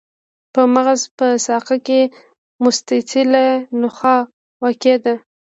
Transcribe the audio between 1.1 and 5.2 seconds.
په ساقه کې مستطیله نخاع واقع ده.